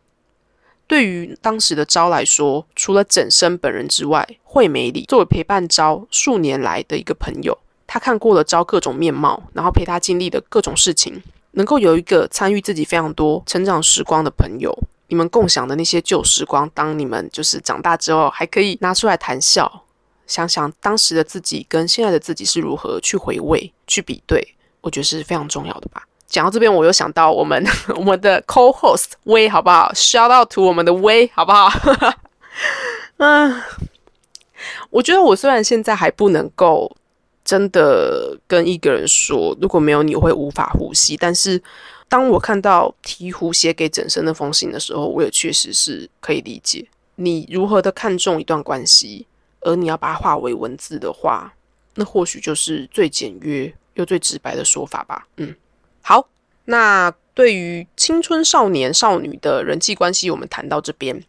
[0.87, 11.23] 对于当时的昭来说，除了整身本人之外，惠美里作为陪伴昭数年来的一个朋友，他看过了昭各种面貌，然后陪他经历的各种事情，
[11.53, 14.73] 能够有一个参与自己非常多成长时光的朋友，
[15.09, 19.85] 你们共享的那些旧时光，当你们就是长大之后还可以拿出来谈笑，
[20.27, 26.07] 想想当时的自己跟现在的自己是如何去回味、去比对，我觉得是非常重要的吧。
[26.29, 27.65] 讲到这边，我又想到我们
[27.97, 31.71] 我们的 co-host 威，好不好？Shout out to 我们的威，好不好？
[33.19, 33.63] 嗯，
[34.91, 36.95] 我觉得我虽然现在还不能够
[37.45, 41.63] 真的跟一个人说，如果没有你我会无法呼吸，但是
[42.09, 49.27] 当我看到鹈鹕写给整生那封信的时候，我也确实是可以理解你如何的看重一段关系，
[49.61, 51.55] 而你要把它化为文字的话，
[51.95, 55.27] 那或许就是最简约又最直白的说法吧。
[55.37, 55.55] 嗯。
[56.09, 56.29] 好，
[56.67, 61.21] 那对于青春少年少女的人际关系，我们谈到这边。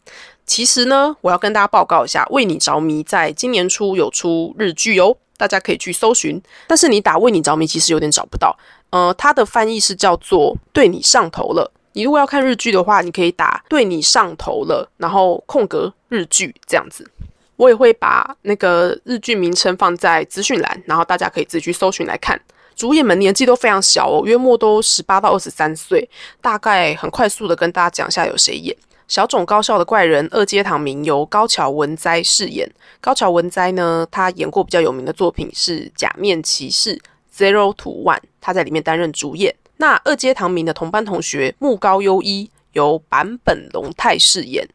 [0.46, 6.40] 其实呢，我要跟大家报告一下，《为你着迷》在今年初有出日剧哦，大家可以去搜寻。
[6.68, 8.56] 但是你打“为你着迷”，其实有点找不到。
[8.92, 11.72] 呃，它的翻译是叫做“对你上头了”。
[11.94, 17.10] 你如果要看日剧的话，你可以打“对你上头了”，然后空格日剧这样子。
[17.56, 22.40] 我也会把那个日剧名称放在资讯栏，然后大家可以自己去搜寻来看。
[22.78, 26.08] 主演们年纪都非常小哦，约莫都十八到二十三岁。
[26.40, 32.70] 大概很快速的跟大家讲一下有谁演小种高校的怪人二阶堂明由高桥文哉饰演。
[33.02, 37.02] 高桥文哉呢，他演过比较有名的作品是《假面骑士
[37.36, 39.56] Zero to One》，他在里面担任主演。
[39.78, 44.68] 那二阶堂明的同班同学木高优一由坂本龙太饰演。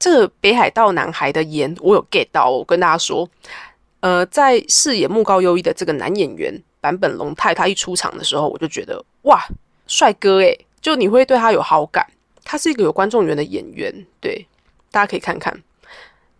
[0.00, 3.28] 这个北海道男孩的颜我有 get 到，我跟大家说，
[4.00, 6.60] 呃，在饰演木高优一的这个男演员。
[6.86, 9.44] 坂本龙太他一出场的时候，我就觉得哇，
[9.88, 12.06] 帅哥诶，就你会对他有好感。
[12.44, 14.46] 他是一个有观众缘的演员，对，
[14.92, 15.60] 大家可以看看。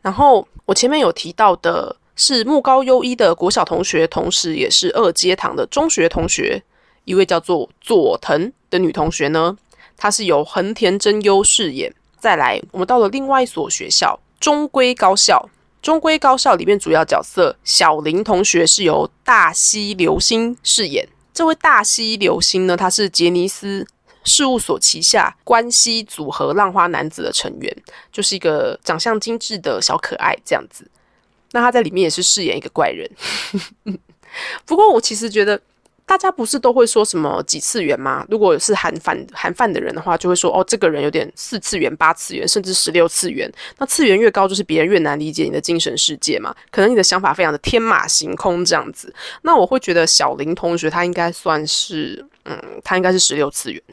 [0.02, 6.62] 然后我前面有提到的是木高优一的国小同学，同时也是二阶堂的中学同学，
[7.04, 9.58] 一位叫做佐藤的女同学呢，
[9.96, 11.92] 她是由横田真优饰演。
[12.20, 15.48] 再来，我们到了另外一所学校——中规高校。
[15.86, 21.08] 中规高校里面主要角色小林同学是由大西流星饰演。
[21.32, 23.86] 这位大西流星呢，他是杰尼斯
[24.24, 27.76] 事务所旗下关西组合浪花男子的成员，
[28.10, 30.90] 就是一个长相精致的小可爱这样子。
[31.52, 33.08] 那他在里面也是饰演一个怪人。
[34.66, 35.60] 不过我其实觉得。
[36.06, 38.24] 大家不是都会说什么几次元吗？
[38.30, 43.52] 如果是韩范韩范的人的话，就会说哦，这个人有点四次元、八次元，甚至十六次元。
[43.78, 46.54] 那次元越高，就是别人越难理解你的精神世界嘛。
[46.70, 49.12] 可能你的想法非常的天马行空这样子。
[49.42, 53.82] 那我会觉得小林同学他应该算是，嗯，他应该是十六次元。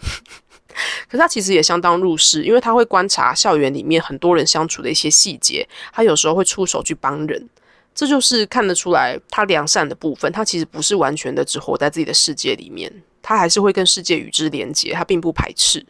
[1.09, 7.49] 可是他其实也相当入世，因为他会观察校园里面很多人相处的一些细节，他有时候会出手去帮人。
[7.95, 15.85] 这就是看得出来他良善的部分，他其实不是完全的只活在自己的世界里面，他还是会跟世界与之连接，他并不排斥，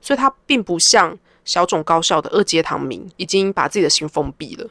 [0.00, 4.68] 所以他并不像小种高校的二阶堂明，已经把自己的心封闭了。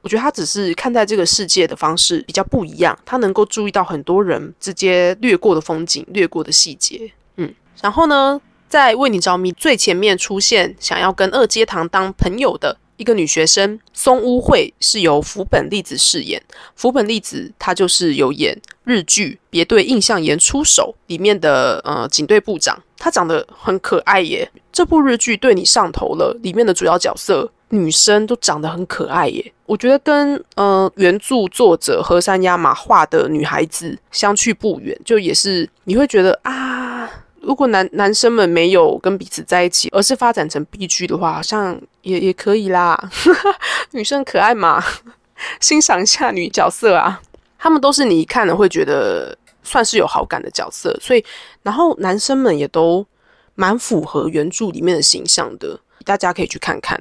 [0.00, 7.12] 我觉得他只是看待这个世界的方式比较不一样，他能够注意到很多人直接略过的风景、略过的细节。
[7.36, 12.78] 嗯，然后呢，在为你着迷最前面出现，想要跟二阶堂当朋友的。
[13.00, 16.40] 一个女学生松屋惠是由福本丽子饰演。
[16.76, 24.46] 福本丽子她就是有演日剧《别对印象岩出手》里面的呃警队部长，她长得很可爱耶。
[24.70, 29.50] 这部日剧对你上头了，里面的主要角色女生都长得很可爱耶。
[29.64, 37.10] 我觉得跟呃原著作者河山亚马画的女孩子相去不远，就也是你会觉得啊。
[37.40, 43.10] 如果男男生们没有跟彼此在一起，而是发展成 B G 的话，好像也也可以啦。
[43.92, 44.82] 女生可爱嘛，
[45.60, 47.20] 欣赏一下女角色啊。
[47.58, 51.22] 他们都是你一看了会觉得算是有好感的角色，所以
[51.62, 53.06] 然后男生们也都
[53.54, 56.98] 蛮符合原著里面的形象的，大家可以去看看。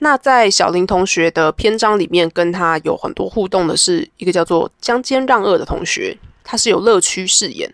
[0.00, 7.72] 那在小林同学的篇章里面，跟他有很多互动的是一个叫做江间让二的同学，他是有乐趣饰演。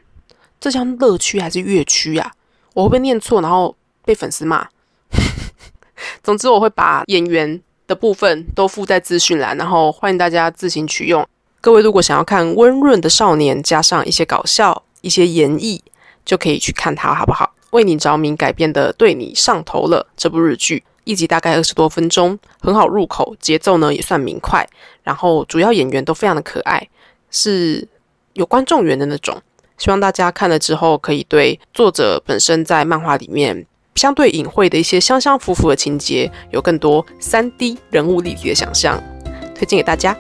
[0.61, 2.33] 这叫乐区还是乐区呀？
[2.75, 4.69] 我会不会念错，然后被粉丝骂？
[6.23, 11.27] 总之，我会把演员的部分都附在资讯栏，然后欢迎大家自行取用。
[11.61, 15.81] 各位如果想要看温润的少年，加上一些搞笑、一些演绎，
[16.25, 17.55] 就可以去看它，好不好？
[17.71, 24.67] 为你着迷改编的《对你上头了》这部日剧，一集大概二十多分钟，很好入口，节奏呢也算明快，
[25.03, 26.89] 然后主要演员都非常的可爱，
[27.31, 27.87] 是
[28.35, 29.43] 有观众缘的那种。
[29.79, 33.65] 希望大家看了之后，可以对作者本身在漫画里面
[33.95, 39.03] 相对隐晦的一些相相符符的情节，有更多三 D 人物立体的想象，
[39.55, 40.17] 推荐给大家。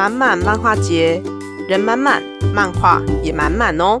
[0.00, 1.22] 满满漫画节，
[1.68, 2.22] 人满满，
[2.54, 4.00] 漫画也满满哦。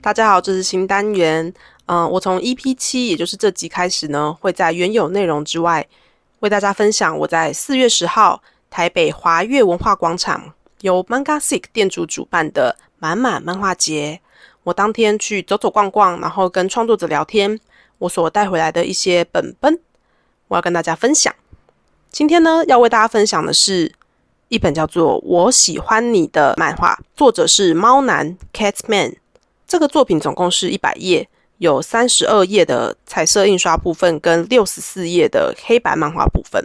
[0.00, 1.52] 大家好，这是新单元。
[1.86, 5.84] 嗯，我从 EP 七，也就是这集开始呢，会在原有内容之外，
[6.38, 8.40] 为大家分享我在四月十号
[8.70, 14.20] 台北华悦文化广场由 Manga Sick 店主主办的满满漫画节。
[14.62, 17.58] 我当天去走走逛逛，然后跟创作者聊天，
[17.98, 19.80] 我所带回来的一些本本，
[20.46, 21.34] 我要跟大家分享。
[22.12, 23.92] 今天呢，要为大家分享的是
[24.54, 29.16] 一本叫做《我喜欢你》的漫画，作者是猫男 Catman。
[29.66, 31.28] 这个作品总共是一百页，
[31.58, 36.64] 有三十二页的彩色印刷部分，跟六十四页的黑白漫画部分。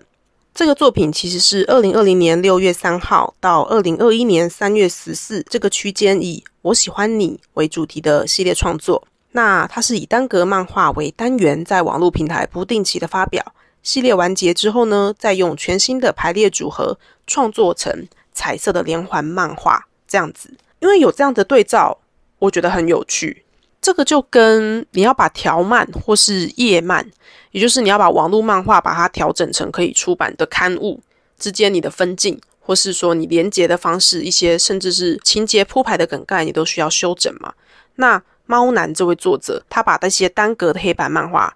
[0.53, 9.03] 这个作品其实是二零二零年六月三号到二零二一年三月十四这个区间，以《我喜欢你》为主题的系列创作。
[9.31, 13.43] 那它是以单格漫画为单元，在网络平台不定期的发表。
[13.81, 20.53] 系列完结之后呢，再用全新的排列组合创作成彩色的连环漫画，这样子。
[20.79, 21.99] 因为有这样的对照，
[22.39, 23.43] 我觉得很有趣。
[23.81, 27.09] 这个就跟你要把条漫或是页漫，
[27.51, 31.01] 也就是你要把网络漫画把它调整成可以出版的刊物
[31.37, 37.53] 之间，你的分镜或是说你连接的方式，一些甚至是情节铺排的梗概，你都需要修整嘛。
[37.95, 41.55] 那猫男这位作者，他把那些单格的黑白漫画。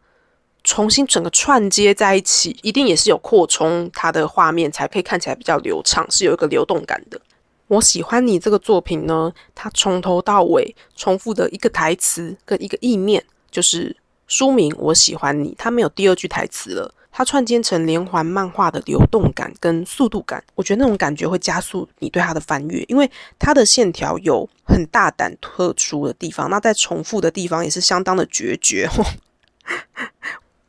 [0.63, 7.19] 重新整个串接在一起，一定也是有扩充它的画面，才可以看起来比较流畅，是有一个流动感的。
[7.67, 13.95] 我喜欢你这个作品呢，它从头到尾重复的一个台词跟一个意念，就是
[14.27, 16.93] 书名“我喜欢你”，它没有第二句台词了。
[17.15, 28.89] 它串接成连环漫画的流动感跟速度感，我觉得那种感觉会加速你对它的翻阅，因为它的线条有很大胆特殊的地方，那在重复的地方也是相当的决绝。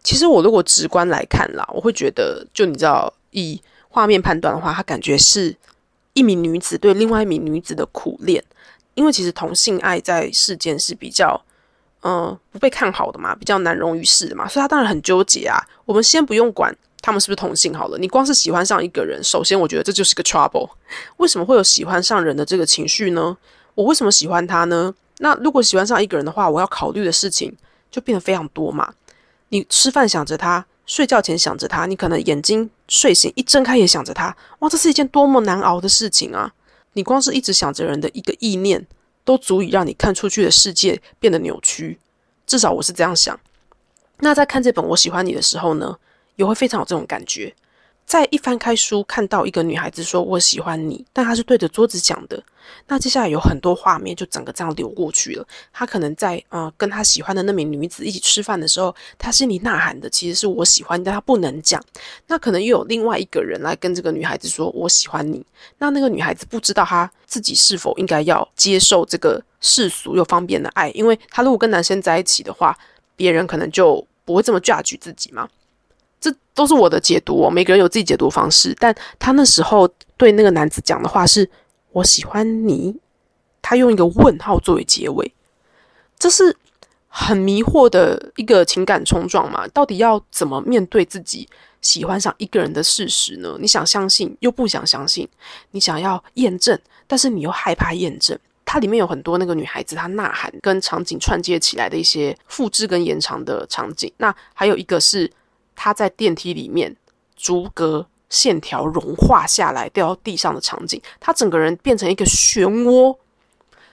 [0.05, 5.57] 其实我如果直观来看啦，我会觉得，就你知道，以画面判断的话，他感觉是
[6.13, 8.45] 一名女子对另外一名女子的苦恋。
[8.95, 11.41] 因为其实同性爱在世间是比较，
[12.03, 15.59] 嗯，不被看好的嘛，比较难容于世的嘛，所以他当然很纠结啊。
[15.85, 20.71] 我们先不用管他们是不是同性好了，你光是喜欢上一个人，首先我觉得这就是个 trouble。
[21.17, 23.37] 为什么会有喜欢上人的这个情绪呢？
[23.75, 24.95] 我为什么喜欢他呢？
[25.19, 27.53] 那如果喜欢上一个人的话，我要考虑的事情
[27.91, 28.95] 就变得非常多嘛。
[29.49, 34.37] 你吃饭想着他，睡觉前想着他，你可能眼睛睡醒一睁开也想着他。
[34.61, 36.53] 哇，这是一件多么难熬的事情啊！
[36.95, 38.87] 你光是一直想着人的一个意念，
[39.25, 41.99] 都足以让你看出去的世界变得扭曲。
[42.47, 43.39] 至少我是这样想。
[44.19, 45.97] 那在看这本我喜欢你的时候呢，
[46.37, 47.55] 也会非常有这种感觉。
[48.07, 52.43] 在一翻开书，看到一个女孩子说“我喜欢你”，但她是对着桌子讲的。
[52.87, 55.47] 那接下来有很多画面就整个这样流过去了。
[55.73, 61.83] 她可能在呃跟她喜欢的那名女子一起吃饭的时候，她心里呐喊的其实是“我喜欢”，但她不能讲。
[62.27, 65.45] 那可能又有另外一个人来跟这个女孩子说“我喜欢你”。
[65.79, 72.77] 那那个女孩子不知道她自己是否应该要接受这个世俗又方便的爱，因为她如果跟男生在一起的话，
[73.17, 75.49] 别人可能就不会这么 judge 自己嘛。
[76.25, 78.75] 这都是我的解读哦，每个人有自己解读方式。
[78.81, 81.47] 但他那时候对那个男子讲的话是
[81.93, 82.97] “我喜欢你”，
[83.61, 85.35] 他用一个问号作为结尾，
[86.19, 86.57] 这是
[87.09, 89.69] 很迷惑的一个情感冲撞嘛？
[89.69, 91.47] 到底要怎么面对自己
[91.83, 93.59] 喜欢上一个人的事实呢？
[93.61, 95.29] 你想相信又不想相信，
[95.73, 98.39] 你想要验证，但是你又害怕验证。
[98.65, 104.11] 它里面有很多那个女孩子她呐喊跟场景串接起来的一些复制跟延长的场景。
[104.17, 105.31] 那还有一个是。
[105.75, 106.97] 他在电梯里面，
[107.37, 113.17] 逐格线条融化下来掉到地上的场景，他整个人变成一个漩涡。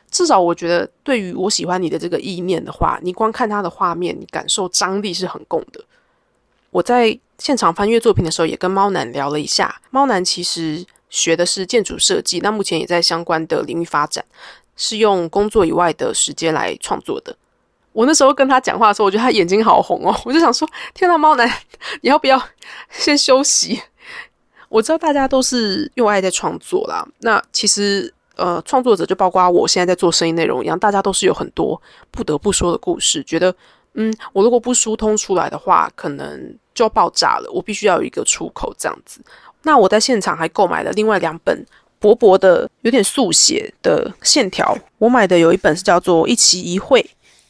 [0.09, 5.83] 至少我觉得，对于我喜欢你的这个意念的话，你光看他的画面，你感受张力是很够的。
[6.69, 9.81] 我在现场翻阅作品的时候，也跟猫男聊了一下。
[9.89, 14.25] 猫男其实学的是建筑设计，那目前也在相关的领域发展，
[14.75, 17.37] 是用工作以外的时间来创作的。
[17.93, 21.49] 我那时候跟他讲话的时候，我觉得他眼睛好红哦， 我就想说：天呐，猫男，
[22.01, 22.41] 你要不要
[22.89, 23.81] 先休息？
[24.69, 27.05] 我知道大家都是用爱在创作啦。
[27.19, 33.21] 那其实，呃，创作者就包括我现在在做生意内容一样，大家都是有很多不得不说的故事。
[33.23, 33.53] 觉得，
[33.95, 37.51] 嗯，我如果不疏通出来的话，可能就爆炸了。
[37.51, 39.19] 我必须要有一个出口，这样子。
[39.63, 41.65] 那我在现场还购买了另外两本
[41.99, 44.73] 薄薄的、有点速写的线条。
[44.97, 47.01] 我买的有一本是叫做《一期一会》。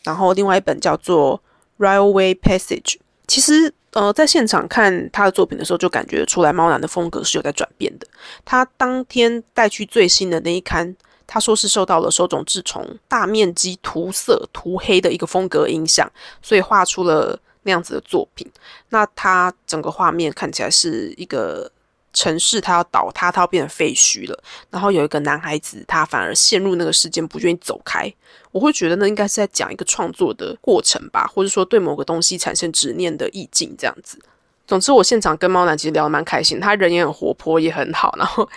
[0.04, 1.41] 然后另外一本叫做
[1.84, 2.82] 《Railway Passage》，
[3.28, 8.08] 其实呃，在现场看他的作品的时候，就感觉出来猫男的风格是有在转变的。
[8.45, 10.95] 他当天带去最新的那一刊，
[11.28, 16.10] 他说是受到了手冢治虫大面积涂色涂黑的一个风格影响，
[16.41, 18.49] 所以画出了那样子的作品。
[18.89, 21.70] 那他整个画面看起来是一个
[22.14, 24.43] 城市它要倒塌，它要变成废墟了。
[24.70, 28.12] 然后有一个男孩子，他反而陷入那个事件，不愿意走开。
[28.51, 34.20] 我会觉得那应该是在讲一个创作的过程吧，或者说对某个东西产生执念的意境这样子。
[34.68, 38.14] 总之，我现场跟猫男其实聊得蛮开心，他人也很活泼，也很好。
[38.18, 38.47] 然后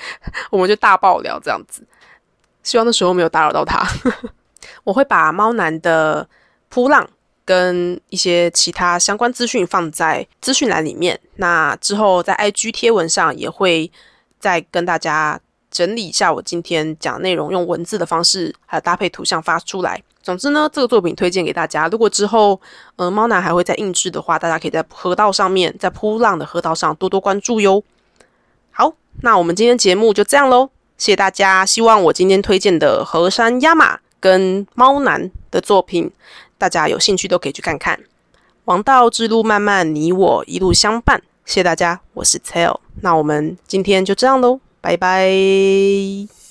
[0.50, 1.82] 我们就大爆聊这样子。
[2.62, 3.86] 希望那时候没有打扰到他。
[4.84, 6.28] 我会把猫男的
[6.68, 7.08] 扑浪。
[7.44, 11.18] 跟一些其他相关资讯放在资讯栏里面。
[11.36, 13.90] 那之后在 IG 贴文上也会
[14.40, 15.38] 再跟大家
[15.70, 20.02] 整理一下我今天讲内容，用文字的方式还有搭配图像发出来。
[20.22, 21.86] 总之呢，这个作品推荐给大家。
[21.88, 22.58] 如果之后
[22.96, 27.82] 呃猫男还会再印制的话，大家可以在河道上面，在扑浪的河道上多多关注哟。
[28.70, 31.66] 好，那我们今天节目就这样喽，谢谢大家。
[31.66, 36.10] 希望我今天推荐的河山亚马跟猫男的作品。
[36.58, 37.96] 大家有兴趣都可以去看看，
[38.64, 41.18] 《王道之路漫漫，你我一路相伴》。
[41.44, 46.43] 谢谢大家，我是 Tell，那我们今天就这样喽，拜拜。